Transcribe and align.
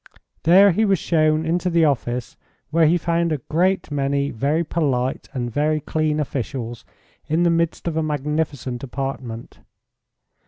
There 0.41 0.71
he 0.71 0.83
was 0.83 0.97
shown 0.97 1.45
into 1.45 1.69
the 1.69 1.85
office 1.85 2.35
where 2.71 2.87
he 2.87 2.97
found 2.97 3.31
a 3.31 3.37
great 3.37 3.91
many 3.91 4.31
very 4.31 4.63
polite 4.63 5.29
and 5.31 5.51
very 5.53 5.79
clean 5.79 6.19
officials 6.19 6.83
in 7.27 7.43
the 7.43 7.51
midst 7.51 7.87
of 7.87 7.95
a 7.95 8.01
magnificent 8.01 8.81
apartment. 8.83 9.59